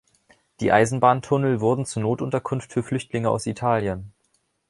Die 0.61 0.71
Eisenbahntunnel 0.71 1.61
wurden 1.61 1.85
zur 1.85 2.01
Notunterkunft 2.01 2.73
für 2.73 2.81
Flüchtlinge 2.81 3.29
aus 3.29 3.45
Italien. 3.45 4.13